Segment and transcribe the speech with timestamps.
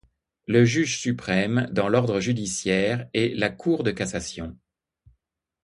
[0.47, 4.57] Le juge suprême dans l’ordre judiciaire est la Cour de cassation.